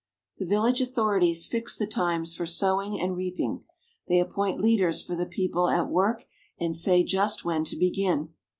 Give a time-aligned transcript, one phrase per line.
[0.39, 3.65] The village authorities fix the times for sowing and reaping;
[4.07, 6.25] they appoint leaders for the people at work
[6.59, 8.29] and say just when to begin.